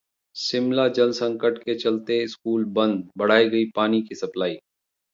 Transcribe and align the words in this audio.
शिमला 0.35 0.87
जलसंकट 0.87 1.57
के 1.57 1.75
चलते 1.75 2.27
स्कूल 2.27 2.65
बंद, 2.71 3.09
बढ़ाई 3.17 3.49
गई 3.49 3.65
पानी 3.75 4.01
की 4.01 4.15
सप्लाई 4.15 4.57